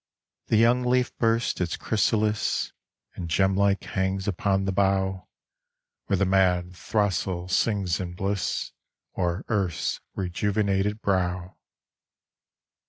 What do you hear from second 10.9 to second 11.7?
brow.